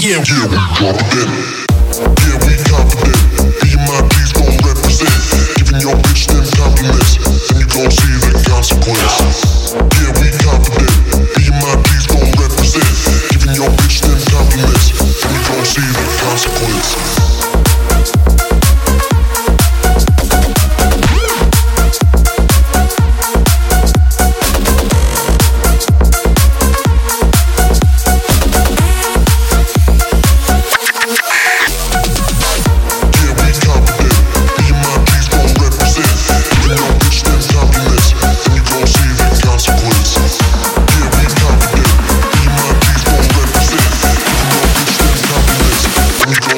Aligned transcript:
yeah, 0.00 0.18
we 0.20 0.56
confident. 0.56 1.68
Yeah, 1.98 2.46
we 2.46 2.56
confident. 2.64 3.21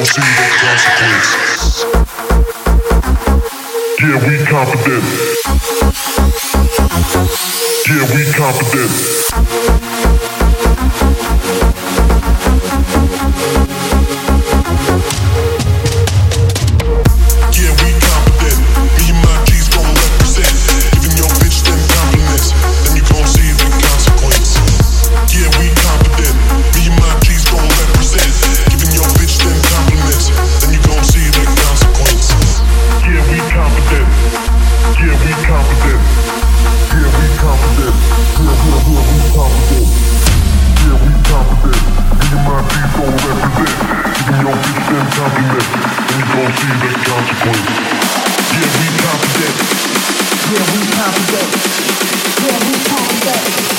see 0.05 0.21
the 0.21 0.47
consequences. 0.61 1.85
Yeah, 3.99 4.17
we 4.27 4.35
confident. 4.45 5.05
Yeah, 7.87 8.05
we 8.13 8.21
confident. 8.33 9.84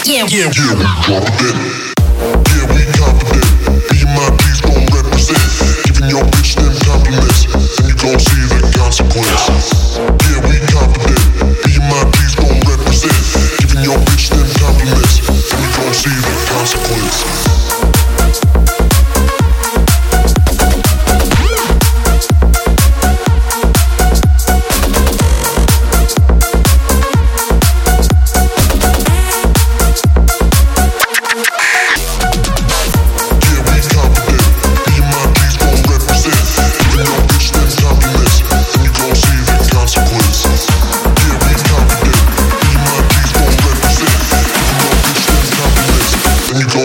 Yeah, 0.07 0.25
we 0.25 0.49
drop 0.53 0.95
it. 1.11 2.46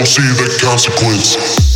gon' 0.02 0.08
see 0.08 0.22
the 0.24 0.58
consequence. 0.60 1.71